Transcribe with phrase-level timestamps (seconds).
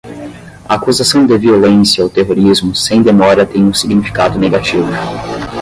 [0.67, 4.89] A acusação de "violência" ou "terrorismo" sem demora tem um significado negativo